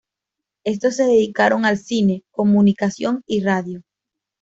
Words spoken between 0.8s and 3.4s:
se dedicaron al cine, comunicación